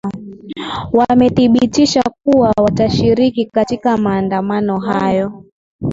wamethibitisha 0.93 2.03
kuwa 2.23 2.53
watashiriki 2.59 3.45
katika 3.45 3.97
maandamano 3.97 4.79
hayo 4.79 5.45